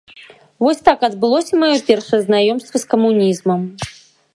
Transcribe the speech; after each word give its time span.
Вось 0.63 0.81
так 0.87 0.99
адбылося 1.09 1.53
маё 1.65 1.77
першае 1.91 2.21
знаёмства 2.25 2.75
з 2.87 2.95
камунізмам. 2.97 3.61